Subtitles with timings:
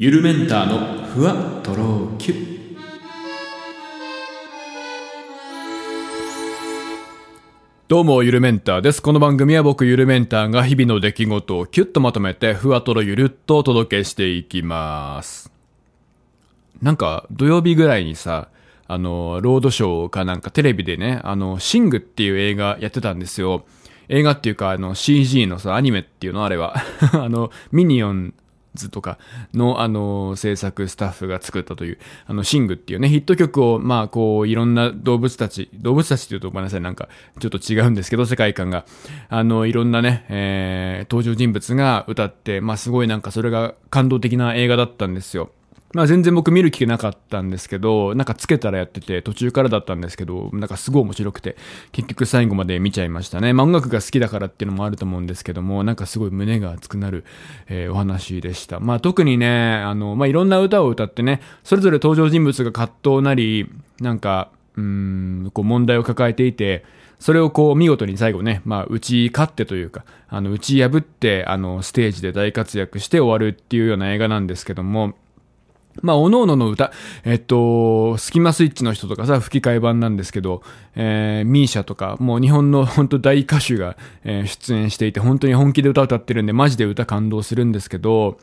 [0.00, 2.34] ゆるメンターのふわとろきゅ
[7.88, 9.02] どうも、ゆるメンターです。
[9.02, 15.50] この番組は僕、ゆるメンターが日々の出来事をキュッとまとめて、ふわとろゆるっとお届けしていきます。
[16.80, 18.50] なんか、土曜日ぐらいにさ、
[18.86, 23.64] あの、ロードショーかなんかテレビでね、あの、シングっていう映画やってたんですよ。
[24.08, 26.76] 映画っていうか、あの、CG のさ、アニメっていうのあれは。
[27.14, 28.32] あの、ミニオン
[28.78, 29.18] ズとか
[29.52, 38.86] の、あの、制作スタッフが作ったという、あの、シングっていうね、ヒット曲を、まあ、こう、いろんな動物たち、動物たちっていうとごめんなさい、なんか、ちょっと違うんですけど、世界観が。
[39.28, 45.50] あの、いろんなね、えー、登場人物が歌って、まあ、すごいなんかそれが感動的な映画だったんですよ。
[45.94, 51.56] まあ全然僕見る気なかったんですけど、なんかつけたらやってて途中からだったんですけど、なんかすごい面白くて、
[51.92, 53.54] 結局最後まで見ちゃいましたね。
[53.54, 57.24] まあ音楽が好きだからっていうのもあると思うんですけども、なんかすごい胸が熱くなる、
[57.68, 58.80] えーお話でした。
[58.80, 66.84] まあ特にね、あの、まあいろんな歌を歌ってね、それぞれ登場人物が葛藤なり、なんか、うん、こう問題を抱えていて、
[67.18, 75.14] それをこう見事に最後ね、まあ打ち勝ってというか、あの打ち破って、あのステージで大活躍して終わるっていうような映画なんですけども、
[76.02, 76.92] まあ、おのおのの歌、
[77.24, 80.62] えっと、スキマスイッチの人とかさ、吹き替え版なんですけど、
[80.96, 88.38] えー、ミーシャとか、もう日本の 本当大歌手が、えー出演していて、本当に本気で歌歌ってるんで、マジで歌感動するんですけど、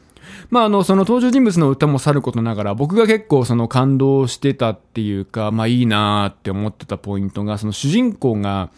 [0.49, 8.69] まあ、あの、その登場人物の歌もさることながら、僕が結構その感動してたっていうか、まあいいなーって思ってたポイントが、その主人公が、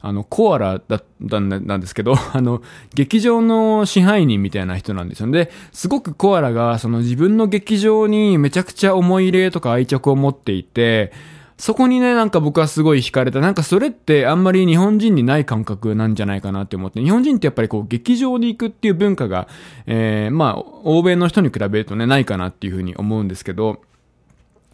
[0.00, 2.62] あの、コアラだったんなんですけど、 あの、
[2.94, 5.44] 劇場の支配人みたいな人なんですよね。
[5.44, 11.12] で、すごくコアラが、その自分の劇場にめちゃくちゃ思い入れとか愛着を持っていて、
[11.56, 13.40] そこにね、なんか僕はすごい惹かれた。
[13.40, 17.00] なんかそれってあんまり日本人にない感覚なんじゃないかなって思って。
[17.00, 19.46] 日本人ってやっぱりこう劇場に行くっていう文化が、
[19.86, 23.80] えー、まあ、欧米の人に比べるとね、ないかなっていうふうに思うんですけど、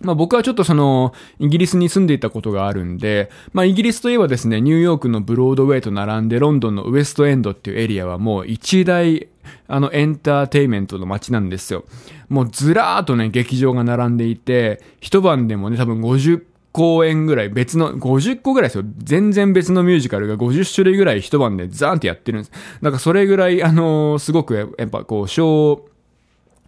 [0.01, 9.29] まあ僕はちょっとその、イギリスに住んでいたことがあるんで、まあイギリスといえばですね、ニューヨークのブロードウェイと並んで、ロンドンのウエストエンドっていうエリアはもう一大、
[9.69, 11.85] あの、エンターテイメントの街なんですよ。
[12.29, 16.43] もうずらーっとね、劇場が並んでいて、一晩でもね、多分50
[16.73, 18.85] 公演ぐらい別の、50個ぐらいですよ。
[18.99, 22.53] 全然別のミュージカルが50種類ぐらい一晩でザーンってやってるんです。
[22.81, 25.85] だかそれぐらい、あのーすごくやっぱこう、小、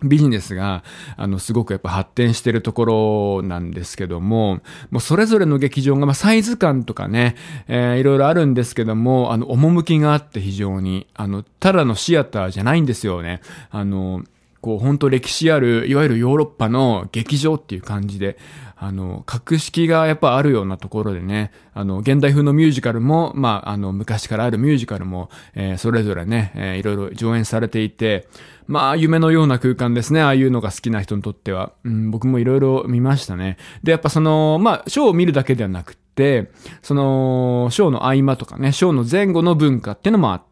[0.05, 0.85] ビジネスが、
[1.17, 7.37] あの、すごくやっぱ発展してるところなんですけども、もうそれぞれの劇場が、まあ、サイズ感とかね、
[7.69, 13.41] えーいろいろあるんですけども、あの、趣があって非常に、あの、ただのシアターじゃないんですよね。
[13.71, 14.25] あの、
[14.63, 18.39] こう、本当歴史ある、いわゆるヨーロッパの劇場っていう感じで、
[18.77, 28.29] あの、格式がやっぱあるようなところでね、あの、現代風のミュージカルも、まあ、あの、昔からあるミュージカルも、えーそれぞれね、えーいろいろ上演されていて、
[28.69, 30.23] まあ、夢のような空間ですね。
[30.23, 31.73] ああいうのが好きな人にとっては。
[31.85, 33.57] うん、僕もいろいろ見ましたね。
[33.83, 36.51] で、やっぱその、まあ、ショーを見るだけではなくて、
[36.83, 40.52] その、ショーの合間とかね、ショーの前後の文化っていうのもあって、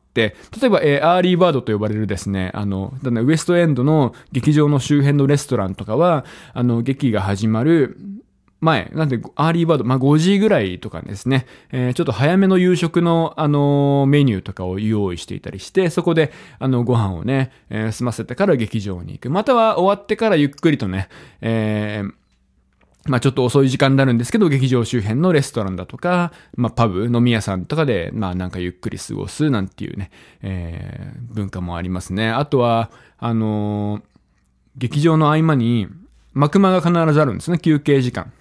[0.60, 7.96] 例えば、えー early bird と呼ばれるですね、あの、だんだんウエストエンドの劇場の周辺のレストランとかは、あの、劇が始まる、
[8.60, 19.30] 前、なんで、 early bird、まあ、5時ぐらいとかですね、えーちょっと早めの夕食の、あのーメニューとかを用意していたりして、そこで、あの、ご飯をね、えー済ませてから劇場に行く。
[19.30, 21.08] または終わってからゆっくりとね、
[21.40, 22.12] えー
[23.06, 30.10] まあちょっと遅い時間になるんですけど、劇場周辺のレストランだとか、まあパブ、飲み屋さんとかで、まあなんかゆっくり過ごすなんていうね、
[30.42, 32.28] えー文化もありますね。
[32.30, 34.02] あとは、あのー
[34.76, 35.88] 劇場の合間に、
[36.32, 38.32] 幕間が必ずあるんですね、休憩時間。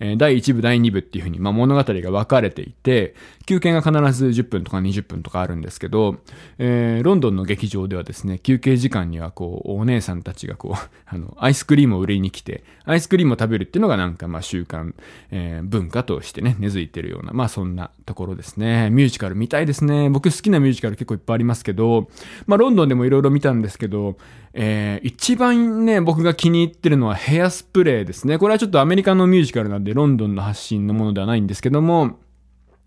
[0.00, 3.14] えー第1部、第2部っていう風に、まあ、物語が分かれていて、
[3.46, 6.16] 休憩が必ず10分とか20分とかあるんですけど、
[6.58, 14.92] えーロンドンの劇場ではですね、休憩時間にはこう、お姉さんたちがこう、 あの、アイスクリームを売りに来て、アイスクリームを食べるっていうのがなんかまあ習慣、
[15.30, 18.90] えー文化としてね、根付いてるような、まあそんなところですね。
[18.90, 20.10] ミュージカル見たいですね。
[20.10, 22.08] 僕好きなミュージカル結構いっぱいありますけど、
[22.46, 24.16] まあロンドンでもいろいろ見たんですけど、
[24.52, 28.38] えー一番ね、僕が気に入ってるのはヘアスプレーですね。
[28.38, 32.18] これはちょっとアメリカのミュージカルなんで、でロンドンの発信のものではないんですけども、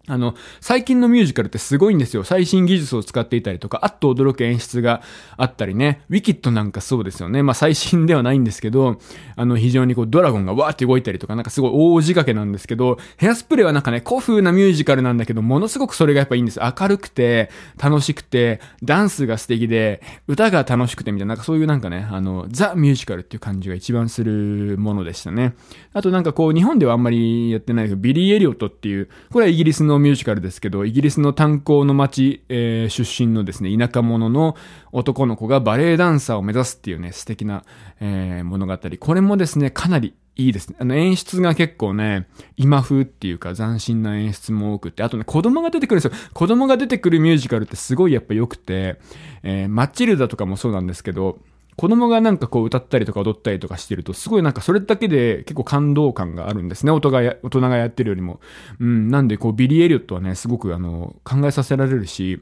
[0.09, 2.23] あの、最近のミュージカルってすごいんですよ。
[2.23, 5.03] 最新技術を使っていたりとか、あっと驚く演出が
[5.37, 6.01] あったりね。
[6.09, 7.43] ウィキッドなんかそうですよね。
[7.43, 8.99] まあ最新ではないんですけど、
[9.35, 16.59] あの、非常にこうドラゴンがわーって動いたりとか、なんかすごい大仕掛けなんですけど、ヘアスプレーはなんかね、古風なミュージカルなんだけど、ものすごくそれがやっぱいいんです。
[16.59, 17.51] 明るくて、
[17.81, 25.53] 楽しくて、ダンスが素敵で、歌が楽しくてみたいな、なんかそういうなんかね、あの、ザ・ミュージカルっていう感じが一番するものでしたね。
[25.93, 34.55] あとなんかこう、日本ではあんまりやってないけど、ビリー・エリオットっていう、これはイギリスのミュージカルですけど、イギリスの炭鉱の町、えー、出身のですね、田舎者の
[34.91, 37.63] 男の子がバレエダンサーを目指すっていうね、素敵な、
[37.99, 38.77] えー、物語。
[38.99, 40.77] これもですね、かなりいいですね。
[40.79, 46.29] あの演出が結構ね、今風っていうか斬新な演出も多くて、あとね、子供が出てくるんですよ。
[46.33, 48.99] 子供が出てくるミュージカルってすごいやっぱ良くて、
[49.43, 51.39] えー、マッチルダとかもそうなんですけど、
[51.79, 56.91] 子供がなんかこう歌ったりとか踊ったりとかしてると、すごいなんかそれだけで結構感動感があるんですね。
[56.91, 58.41] 大人が大人がやってるよりも。
[58.81, 62.41] うん、なんでこうビリー・エリオットはね、すごくあの、考えさせられるし、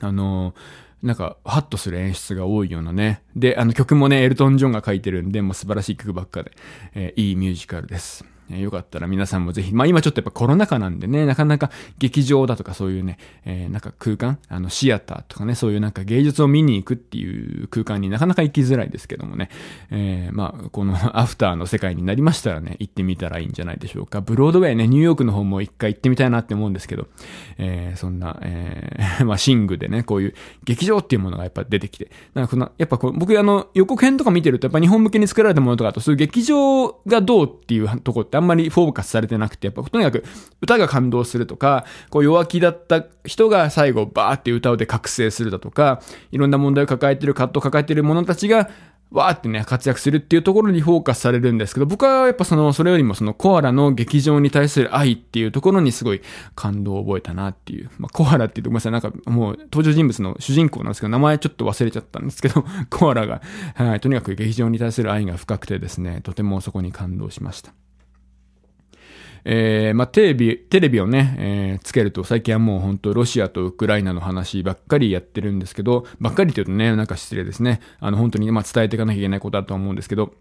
[0.00, 0.54] あの、
[1.02, 3.22] なんか、ハッとする演出が多いようなね。
[3.36, 6.52] で、あの曲もね、エルトン・ジョンが書いてるんで、もう素晴らしい曲ばっかで、
[6.94, 8.24] えー、いいミュージカルです。
[8.50, 19.50] えよかったら皆さんもぜひ、まあ今ちょっとやっぱコロナ禍なんでね、なかなか劇場だとかそういうね、えー、なんか空間、あのシアターとかね、そういうなんか芸術を見に行くっていう空間になかなか行きづらいですけどもね、
[19.90, 24.20] えー、まあこの アフターの世界になりましたらね、行ってみたらいいんじゃないでしょうか。
[24.20, 27.08] ブロードウェイね、ニューヨークの方も一回行ってみたいなって思うんですけど、
[27.58, 30.34] えー、そんな、えー、 まあシングでね、こういう
[30.64, 40.24] 劇場っていうものがやっぱ出てきて、なんかこの、やっぱこう僕あの予告編とか見てるとやっぱ日本向けに作られたものとかあとそういう劇場がどうっていうとこってあんまりフォーカスされてなくて、やっぱとにかく
[40.60, 46.00] 歌が感動するとか、こう弱気だった人が最後バーって歌うで覚醒するだとか、
[46.32, 48.70] いろんな問題を抱えてる、葛藤を抱えてる者たちが、
[49.10, 56.20] わーってね、活躍するっていうところにフォーカスされるんですけど、僕はやっぱその、それよりもそのコアラの劇場に対する愛っていうところにすごい
[56.54, 57.90] 感動を覚えたなっていう。
[57.98, 63.40] まあ、コアラっていうとごめんなさい、なんかもう登場人物の主人公なんですけど、名前ちょっと忘れちゃったんですけど、コアラが、
[63.74, 67.72] はい、とにかく劇場に対する愛が深くてですね、とてもそこに感動しました。
[69.50, 77.80] えー、まあ、テレビ、テレビをね、えー、つけると最近はもう本当ロシアとウクライナの話ばっかりやってるんですけど、ばっかりって言うとね、なんか失礼ですね。
[77.98, 80.34] あの、本当に、ま、伝えていかなきゃいけないことだと思うんですけど、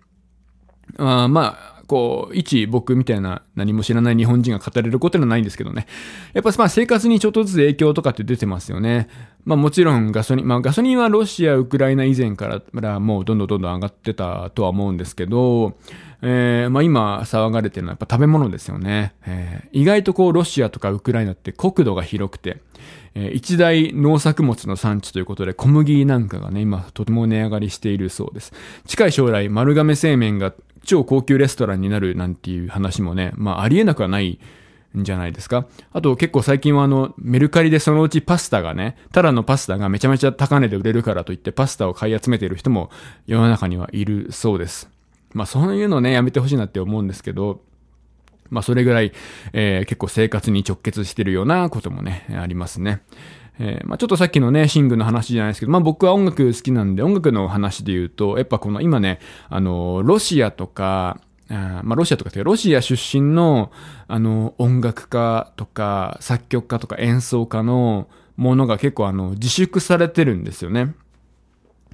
[0.97, 5.87] あまあ、こう、一僕みたいな何も知らない日本人が語れることはないんですけどね。
[6.33, 9.07] やっぱまあ生活にちょっとずつ影響とかって出てますよね。
[9.45, 15.77] まあもちろんガソリン、まあガソリンはロシア、ウクライナ以前からもうどんどんどんどん上がってたとは思うんですけど、
[16.21, 19.13] えー、まあ今騒がれてるのはやっぱ食べ物ですよね。
[19.25, 22.61] えー、意外とこうロシアとかウクライナって国土が広くて、
[23.19, 28.53] え、一大農作物の産地ということで小麦なんかがね、今とても値上がりしているそうです。
[28.85, 30.53] 近い将来丸亀製麺が
[30.83, 34.39] 超高級レストランになるなんていう話もね、まあありえなくはない
[34.95, 35.65] んじゃないですか。
[35.91, 42.91] あと結構最近はあの、メルカリでそのうちパスタがね、ただのパスタがめちゃめちゃ高値で売れるからといってパスタを買い集めている人も
[43.25, 44.91] 世の中にはいるそうです。
[45.33, 47.61] まあそういうのね、やめてほしいなって思うんですけど、
[48.49, 49.11] まあそれぐらい、
[49.53, 53.01] えー、結構生活に直結してるようなこともね、ありますね。
[53.59, 63.71] えー、まあちょっとさっきのね、シングの話じゃないですけど、まあ僕は音楽好きなんで、音楽の話で言うと、やっぱこの今ね、あの、ロシアとか、あまあロシアとかってロシア出身の、
[64.07, 70.93] あの、音楽家とか、作曲家とか演奏家のものが結構あの、自粛されてるんですよね。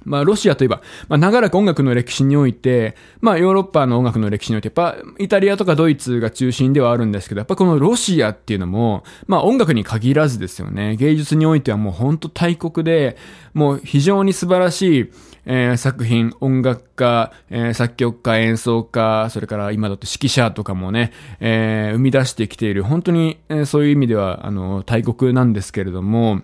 [0.04, 10.96] まあ、ロシアといえば、まあ、長らく音楽の歴史において、まあ、ヨーロッパの音楽の歴史において、やっぱ、イタリアとかドイツが中心ではあるんですけど、やっぱこのロシアっていうのも、まあ、音楽に限らずですよね。
[10.96, 13.16] 芸術においてはもう本当大国で、
[13.52, 15.10] もう非常に素晴らしい、
[15.46, 26.42] えー、作品、音楽家、えー、作曲家、演奏家、それから今だと指揮者とかもね、えー、生み出してきている、本当に、えー、そういう意味では、あの、大国なんですけれども、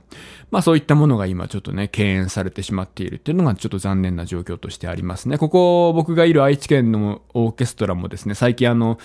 [0.51, 5.39] まあそういったものが今ちょっとね、敬遠されてしまっているっていうのがちょっと残念な状況としてありますね。
[5.39, 8.99] ここ僕がいる愛知県のオーケストラもですね、最近あの、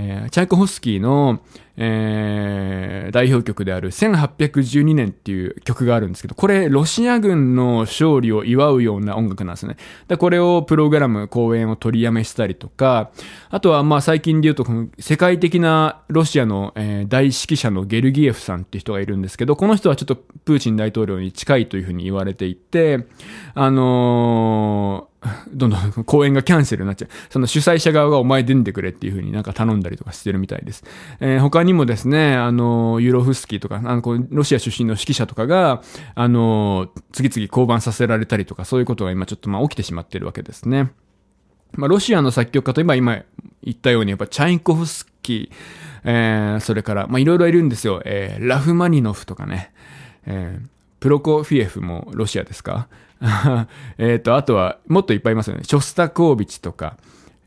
[0.00, 1.40] えー、チャイコフスキーの、
[1.76, 9.76] えー、代表曲である1812年っていう曲があるんですけど、これロシア軍の勝利を祝うような音楽なんですね。
[10.06, 13.10] で、これをプログラム、公演を取りやめしたりとか、
[13.50, 23.06] あとはまあ最近で言うとこの世界的なロシアの、えー、大指揮者のゲルギエフさんっていう人がいるんですけど、この人はちょっとプーチン大統領に近いというふうに言われていて、
[23.54, 25.17] あのー
[25.52, 27.08] どんどん公演がキャンセルになっちゃう。
[27.30, 30.84] その主催者側がお前出んでくれっていう風になんか頼んだりとかしてるみたいです。
[31.20, 35.82] えー、他にもですね、あの、ユーロフスキーとか、あの、ロシア出身の指揮者とかが、
[36.14, 40.90] あの、次々降板させられたりとか、そういうことが今ちょっとまあ起きてしまってるわけですね。
[41.72, 43.22] まあ、ロシアの作曲家と今、今
[43.62, 45.56] 言ったように、やっぱチャインコフスキー、
[46.04, 48.00] えー、それから、まあ、いろいろいるんですよ。
[48.04, 49.72] えー、ラフマニノフとかね、
[50.24, 50.66] えー、
[51.00, 52.88] プロコフィエフもロシアですか？
[53.98, 55.64] えっと、あとは、もっといっぱいいますよね。
[55.64, 56.96] ショスタコービチとか、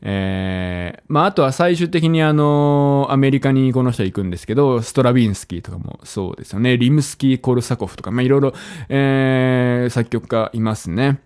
[0.04, 6.76] えー、まあ、あとは最終的にあの、アメリカにこの人行くんですけど、ストラビンスキーとかもそうですよね。
[6.76, 8.52] リムスキー・コルサコフとか、まあ、いろいろ、
[8.88, 11.20] えー、作曲家いますね。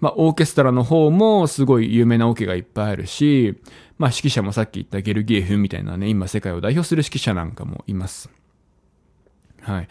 [0.00, 3.56] まあ、オーケストラの方もすごい有名なオケがいっぱいあるし、
[3.98, 8.30] まあ、指揮者もさっき言ったゲルギエフみたいなね、今世界を代表する指揮者なんかもいます。
[9.60, 9.88] はい。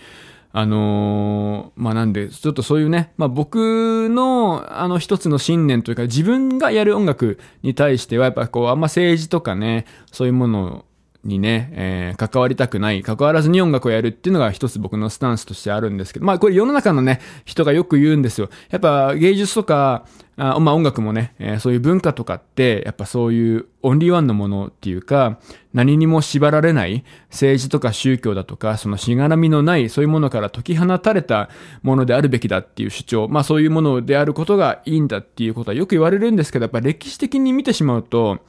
[0.58, 10.86] あのー、まあ、なんで、ちょっとそういうね、まあ、僕の、あの、一つの信念というか、自分がやる音楽に対しては、やっぱこう、あんま政治とかね、そういうもの
[11.26, 18.50] にね、えー、関わりたくない、関わらずに音楽をやるっていうのが一つ僕のスタンスとしてあるんですけど、まあこれ世の中のね、人がよく言うんですよ。
[18.70, 20.06] やっぱ芸術とか、
[20.38, 25.40] あまあ音楽もね、えー、そういう文化とかって、やっぱそういうオンリーワンのものっていうか、
[25.74, 31.50] 何にも縛られない政治とか宗教だとか、そのしがらみのないそういうものから解き放たれた
[31.84, 38.40] ものであるべきだっていう主張、まあそういうものであることがいいんだっていうことはよく言われるんですけど、やっぱ歴史的に見てしまうと、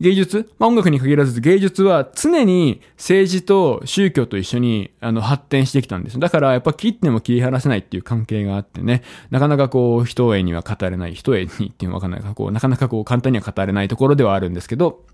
[0.00, 6.18] 芸術、まあ、音楽に限らず芸術は常に政治と宗教と一緒にあの発展してきたんです。
[6.18, 12.20] だからやっぱ切っても切り離せないっていう関係があってね、なかなかこう一重には語れない、一重にっていうのはわかんない。
[12.22, 15.04] か、こうなかなかこう簡単には語れないところではあるんですけど、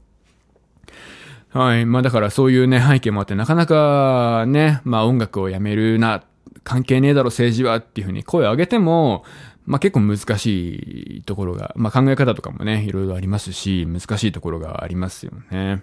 [1.51, 1.87] はい。
[1.87, 6.23] まあだからそういうね、背景もあって、なかなかね、まあ音楽をやめるな、
[6.65, 9.25] 関係ねえだろ政治はっていうふうに声を上げても、
[9.67, 15.83] まあ結構難しいところが、まあ考え方とかもね、いろいろありますし、難しいところがありますよね。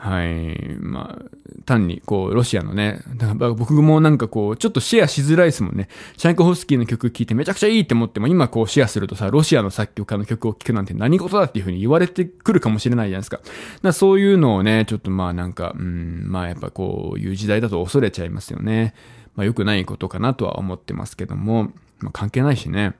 [0.00, 0.78] はい。
[0.80, 1.30] まあ、
[1.66, 5.88] 単に、こう、ロシアのね、だから僕もなんかこう、ちょっとシェアしづらいですもんね。
[6.16, 13.40] チャイコフスキーの曲聴いてめちゃくちゃいいって思っても、今こうシェアするとさ、ロシアの作曲家の曲を聴くなんて何事だっていう風に言われてくるかもしれないじゃないですか。
[13.82, 18.94] だそういうのをね、ちょっとまあなんか、うん、まあやっぱこういう時代だと恐れちゃいますよね。
[19.36, 22.94] まあ良くないことかなとは思ってますけども、まあ、関係ないしね。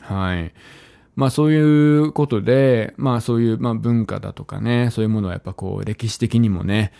[0.00, 0.52] はい。
[1.14, 6.92] まあそういうことで、まあそういう、まあ、文化だとかね、そういうものはやっぱこう歴史的にもね、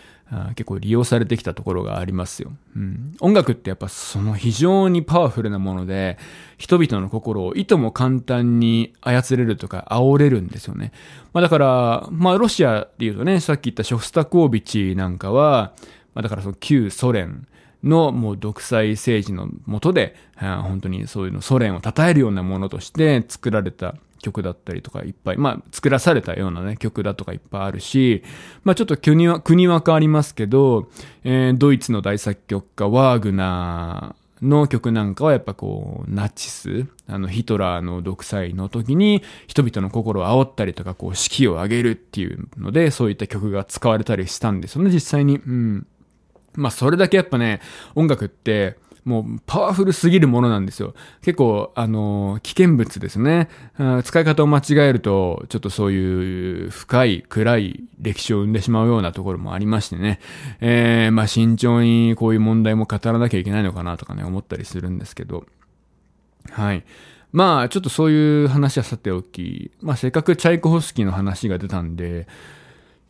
[0.49, 3.15] 結構利用されてきたところがありますよ、うん。
[3.19, 6.17] 音楽ってやっぱその非常にパワフルなもので、
[6.57, 10.91] 人々の心をいとも簡単に操れるとか煽れるんですよね。
[11.33, 15.73] まあだから、まあロシアで言うとね、さっき言ったショフスタコービチなんかは、
[16.13, 17.47] まあだからその旧ソ連、
[17.83, 28.23] のもう独裁政治のもとで、本当にそういうのソ連を称えるようなものとして作られた曲だったりとかいっぱい、まあ作らされたようなね曲だとかいっぱいあるし、
[28.63, 30.89] まあちょっと国は、国は変わりますけど、
[31.23, 45.37] えー、ドイツの大作曲家ワーグナーの曲なんかはやっぱこう、ナチス、あのヒトラーの独裁の時に人々の心を煽ったりとかこう士気を上げるっていうので、そういった曲が使われたりしたんですよね、実際に。
[45.37, 45.87] うん。
[46.55, 47.61] まあそれだけやっぱね、
[47.95, 50.93] 音楽ってもうパワフルすぎるものなんですよ。
[51.21, 53.49] 結構、あの、危険物ですね。
[54.03, 60.19] 使い方を間違えると、ちょっとそういう深い、暗い歴史を生んでしまうようなところもありましてね。
[60.61, 65.45] えー、まあ慎重にこういう問題も語らなきゃいけないのかなとかね、思ったりするんですけど。
[66.51, 66.85] はい。
[67.33, 72.27] まあ、ちょっとそういう話はさておき、まあせっかくチャイコフスキーの話が出たんで、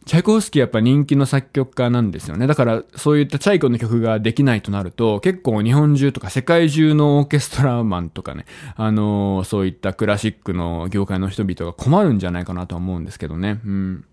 [0.05, 2.45] チャイコフスキーやっぱ人気の作曲家なんですよね。
[2.48, 8.45] だからそういったチャイコの曲ができないとなると、結構日本中とか世界中のオーケストラマンとかね、
[8.75, 13.62] あのー、そういったクラシックの業界の人々が困るんじゃないかなと思うんですけどね。
[13.65, 14.05] うん。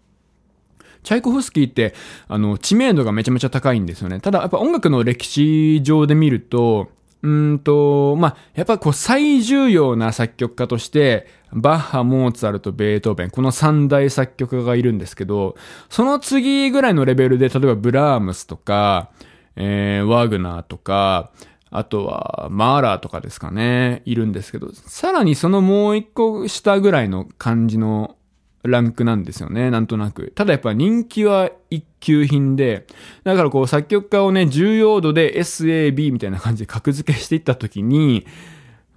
[1.03, 1.95] チャイコフスキーって、
[2.29, 4.21] あの、知名度がめちゃめちゃ高いんですよね。
[4.21, 6.91] ただ、やっぱ音楽の歴史上で見ると、
[7.23, 15.57] うんと、まあ、やっぱこう最重要な作曲家として、バッハ、モーツァルト、ベートーベン、この三大作曲家がいるんですけど、
[15.89, 19.11] その次ぐらいのレベルで、例えばブラームスとか、
[19.57, 21.31] えー、ワーグナーとか、
[21.71, 28.17] あとは、マーラーとかですかね、いるんですけど、さらにそのもう一個下ぐらいの感じの
[28.63, 30.33] ランクなんですよね、なんとなく。
[30.35, 32.87] ただやっぱ人気は一級品で、
[33.25, 38.27] だからこう作曲家をね、重要度で SAB みたいな感じで格付けしていったときに、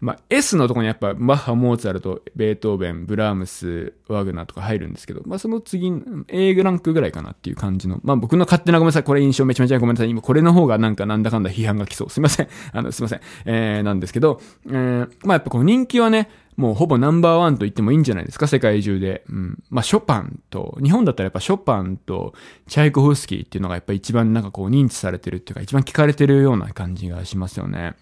[0.03, 5.93] まあ、S のところにやっぱバッハ、モーツァルト、ベートーベン、ブラームス、ワグナーとか入るんですけど、まあその次、
[6.27, 12.09] A グランクぐらいかなっていう感じの、まあ僕の勝手なごめんなさい、これ印象めちゃめちゃごめんなさい、今これの方がなんかなんだかんだ批判が来そう。
[12.09, 12.49] すいません。
[12.73, 13.21] あの、すいません。
[13.45, 19.23] えー、なんですけど、えー、まあやっぱこの人気はね、もうほぼナンバーワンと言ってもいいんじゃないですか、世界中で。
[19.29, 19.63] うん。
[19.69, 22.33] まあ、ショパンと、日本だったらやっぱショパンと
[22.67, 27.95] チャイコフスキーっていうのがやっぱ一番なんかこう認知されてるっていうか一番聞かれてるような感じがしますよね。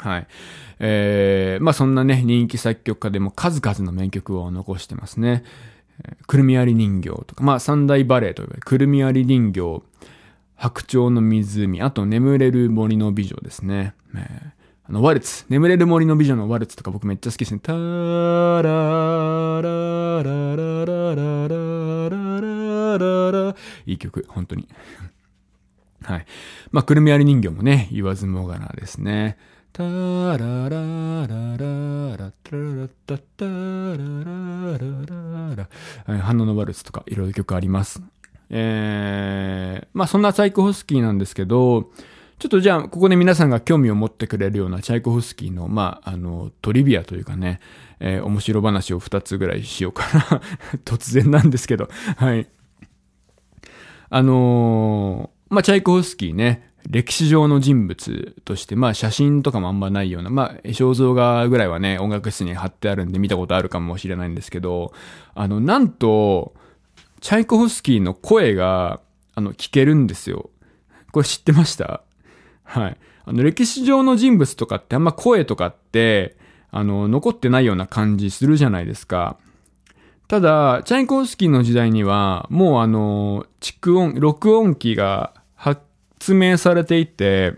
[0.00, 0.26] はい。
[0.78, 5.44] えー、まあそんなね、人気作曲家でも数々の名曲を残してますね。
[6.26, 9.82] くるみ割り人形とか、まあ三大バレエと呼ばれるくるみ割り人形、
[10.56, 13.94] 白鳥の湖、あと眠れる森の美女ですね。
[14.14, 15.44] えーあの、ワルツ。
[15.48, 17.60] 眠れる森の美女のワルツとか僕めっちゃ好きですね。
[17.62, 24.66] タララララララララララいい曲、本当に。
[26.02, 26.26] はい。
[26.72, 29.38] まあ、くるみ割り人形もね、言わずもがなですね。
[29.72, 31.56] タララララ
[32.16, 33.50] ラタラタタラ
[33.96, 35.68] ラララ
[36.06, 38.02] ラ花のワルツとかいろいろ曲あります。
[38.50, 41.92] えー、まあそんなサイクホスキーなんですけど、
[42.40, 47.60] ちょっとじゃあ、ここで皆さんが興味を持ってくれるようなチャイコフスキーの、まあ、あの、トリビアというかね、
[48.00, 50.40] えー、面白話を2つぐらいしようかな。
[50.86, 52.48] 突然なんですけど、はい。
[54.08, 64.92] あのー、まあ、チャイコフスキーね、歴史上の人物として、まあ写真とかもあんまないような、まあ肖像画ぐらいはね、音楽室に貼ってあるんで見たことあるかもしれないんですけど、
[65.34, 66.54] あの、なんと、
[67.20, 69.00] チャイコフスキーの声が、
[69.34, 70.50] あの、聞けるんですよ。
[71.12, 72.02] これ知ってました？
[72.64, 72.96] はい。
[73.24, 76.36] あの、歴史上の人物とかってあんま声とかって、
[76.70, 79.36] あの、残ってないような感じするじゃないですか。
[80.28, 85.34] ただ、チャイコフスキーの時代には、もうあの、蓄音、録音機が
[86.20, 87.54] 発明されていて、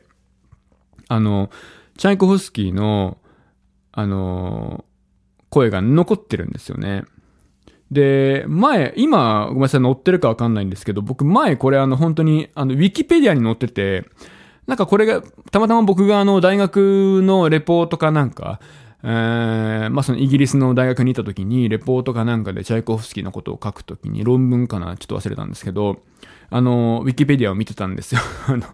[1.08, 1.50] あの、
[1.98, 3.18] チャイコフスキーの、
[3.90, 4.84] あの、
[5.50, 7.02] 声が残ってるんですよね。
[7.90, 14.06] で、前、今、ごめんなさい、載ってるかわかんないんですけど、僕前これあの本当に、あの、ウィキペディアに載ってて、
[14.66, 18.60] なんかこれが、たまたま僕があの、大学のレポートかなんか、
[19.02, 26.02] えー、まあそのイギリスの大学にいた時に、レポートかなんかでチャイコフスキーのことを書くときに、論文かなちょっと忘れたんですけど、
[26.52, 28.20] あの、ウィキペディアを見てたんですよ。
[28.46, 28.64] あの、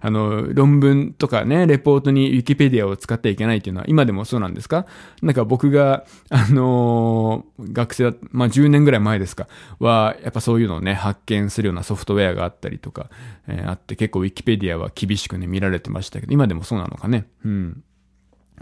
[0.00, 4.86] あの、論文とかね、レポートにウィキペディアを使ってはいけないっていうのは、今でもそうなんですか？
[5.22, 9.48] なんか僕が、あの学生だ、まあ、10年ぐらい前ですか、
[9.80, 13.10] は、やっぱそういうのをね、発見するようなソフトウェアがあったりとか、
[13.48, 17.26] えー、あって、結構ウィキペディアは厳しくね、見られてましたけど、今でもそうなのかね？
[17.44, 17.82] うん。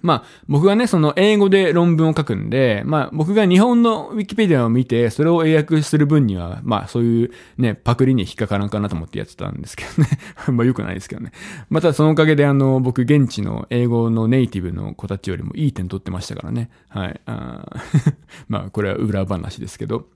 [0.00, 10.08] まあ、僕がね、その英語で論文を書くんで、まあ、僕が日本のウィキペディアを見て、それを英訳する分には、まあ、そういうね、パクリに引っかからんかなと思ってやってたんですけどね。
[10.52, 11.32] まあ、良くないですけどね。
[11.70, 16.70] また、そのおかげで、あの、僕、現地の英語のネイティブの子たちよりもいい点取ってましたからね。
[16.88, 17.20] はい。
[17.26, 17.66] あ
[18.48, 20.06] まあ、これは裏話ですけど。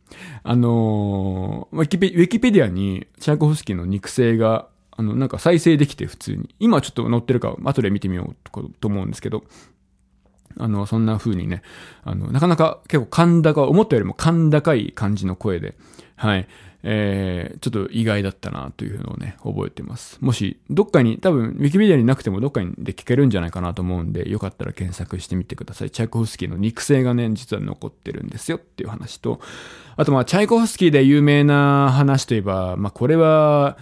[0.45, 6.55] あのウィキペ、ウィキペディアに、チャーコフスキーの肉声があの、なんか再生できて普通に。
[6.59, 9.45] 今ちょっと載ってるか、後で見てみようと思うんですけど、
[10.59, 11.63] あの、そんな風にね、
[12.05, 15.77] あの、なかなか結構甲高、思ったよりも甲高い感じの声で、
[16.17, 16.49] はい、
[16.83, 20.19] えー、ちょっと意外だったなというのをね、覚えてます。
[20.21, 25.91] もし、どっかに、多分、ウィキペディアになくてもどっかにで聞けるんじゃないかなと思うんで、よかったら検索してみてください。
[25.91, 29.41] チャイコフスキーの肉声がね、実は残ってるんですよっていう話と、
[29.97, 33.77] あとまあ、チャイコフスキーで有名な話といえば、まあ、これは、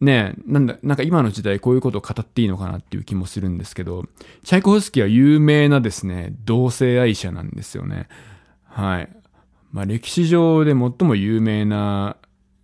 [0.00, 4.04] ねえなんだ、なんか今の時代こういうことを語っていいのかなっていう気もするんですけど、
[4.44, 8.08] チャイコフスキーは有名なですね、同性愛者なんですよね。
[8.64, 9.08] はい。
[9.72, 12.16] まあ歴史上で最も有名な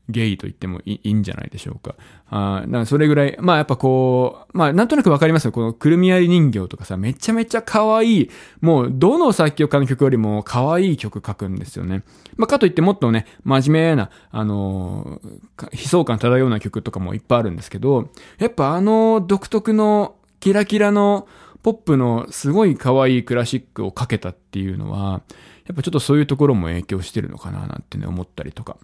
[0.09, 1.95] ゲイと言ってもいいんじゃないでしょうか。
[2.29, 5.53] あだからそれぐらい、まあやっぱこう、まあなんとなくわかりますよ。
[5.53, 12.03] このくるみ割り人形とかさ、めちゃめちゃ可愛い、もうどの作曲家の曲よりも可愛い曲書くんですよね。
[12.37, 21.27] まあかといってもっとね、真面目な、あのー、悲壮感漂うような曲とかもいっぱいあるんですけど、やっぱあの独特のキラキラの
[21.63, 25.23] ポップのすごい可愛いクラシックをかけたっていうのは、
[25.67, 28.77] やっぱちょっとそういうところも影響してるのかななんてね思ったりとか。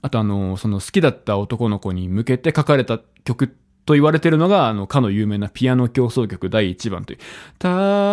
[0.00, 7.18] あとあの、その好きだった男の子に向けて書かれた曲と言われてるのが、あの、かの有名なピアノ競争曲第1番という。
[7.58, 7.68] タ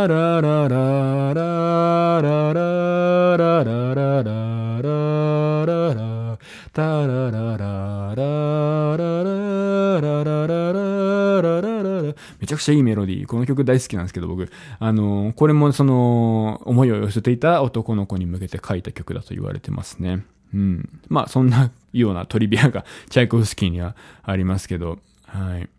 [0.08, 6.40] ラララララララララララララ
[6.74, 13.26] タララララララララララめちゃくちゃいいメロディー。
[13.28, 14.50] この曲大好きなんですけど、僕。
[14.80, 20.26] あの、これもその、思いを寄せていた男の子に向けて書いた曲だと言われてますね。
[20.54, 21.02] うん。
[21.08, 25.70] まあ、そんなようなトリビアがチャイコフスキーにはありますけど、はい。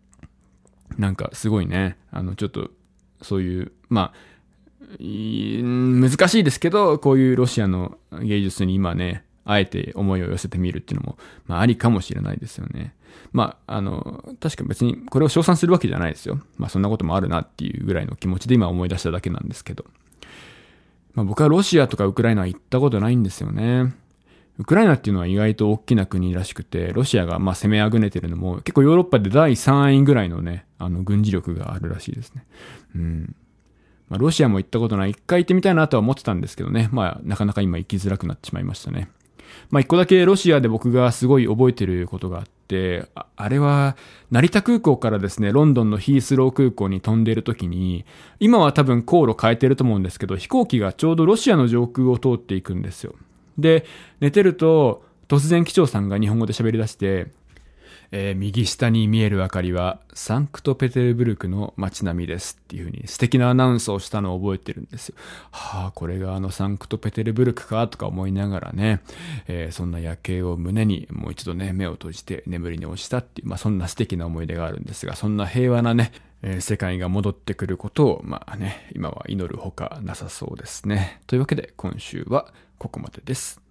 [0.97, 2.69] なんかすごいね、あの、ちょっと、
[3.21, 4.31] そういう、まあ、
[4.99, 12.93] 難しいですけど、こういうロシアの芸術に今ね、あえて思いを寄せてみるっていうのも、まあ、ありかもしれないですよね。
[13.31, 16.39] まあ、あの、確か別にこれを称賛するわけじゃないですよ。
[16.57, 19.85] まあ、そんなこともあるなっていうぐらいの気持ちで今思い出しただけなんですけど。
[21.13, 23.93] まあ、僕はロシアとかウクライナは行ったことないんですよね。
[24.61, 32.45] ウクライナっていうのは意外と大きな国らしくて、ロシアがまあ攻めあぐねてるのも、結構ヨーロッパで第3位ぐらいのね、あの軍事力があるらしいですね。
[32.95, 33.35] うん。
[34.07, 35.11] まあ、ロシアも行ったことない。
[35.11, 36.89] 一回行ってみたいなとは思ってたんですけどね。
[36.91, 39.09] まあ、なかなか今行きづらくなってしまいましたね。
[39.71, 43.97] まあ、一個だけロシアで僕がすごい覚えてることがあって、ああれは、
[44.29, 48.05] 成田空港からですね、ロンドンのヒースロー空港に飛んでいる時に、
[48.39, 53.15] 今は多分航路変えてると思うんですけど、飛行機がちょうどロシアの上空を通っていくんですよ。
[53.57, 53.85] で、
[54.19, 57.27] 寝てると、突然機長さんが日本語で喋り出して、
[58.11, 65.15] えー、右下に見える明かりはサンクトペテルブルクの街並みですっていう風に素敵なアナウンスをしたのを覚えてるんですよ。
[65.51, 69.01] はあ、これがあのサンクトペテルブルクかとか思いながらね、
[69.47, 76.11] えー、そんな夜景を胸にもう一度ね、目を閉じて眠りに落ちたっていう、まあそんな素敵な思い出があるんですが、そんな平和なね、
[76.41, 81.21] えー、世界が戻ってくることを、まあね、今は祈るほかなさそうですね。
[81.27, 83.70] というわけで今週はここまでです。